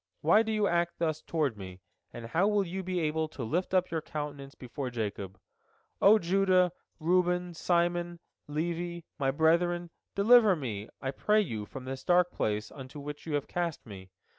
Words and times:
Why 0.21 0.41
do 0.41 0.51
you 0.51 0.65
act 0.65 0.97
thus 0.97 1.21
toward 1.21 1.55
me? 1.55 1.79
And 2.11 2.25
how 2.25 2.47
will 2.47 2.65
you 2.65 2.81
be 2.81 2.99
able 3.01 3.27
to 3.27 3.43
lift 3.43 3.71
up 3.71 3.91
your 3.91 4.01
countenance 4.01 4.55
before 4.55 4.89
Jacob? 4.89 5.39
O 6.01 6.17
Judah, 6.17 6.71
Reuben, 6.99 7.53
Simon, 7.53 8.17
Levi, 8.47 9.05
my 9.19 9.29
brethren, 9.29 9.91
deliver 10.15 10.55
me, 10.55 10.89
I 11.03 11.11
pray 11.11 11.41
you, 11.41 11.67
from 11.67 11.85
the 11.85 12.01
dark 12.07 12.31
place 12.31 12.71
into 12.71 12.99
which 12.99 13.27
you 13.27 13.35
have 13.35 13.47
cast 13.47 13.85
me. 13.85 14.09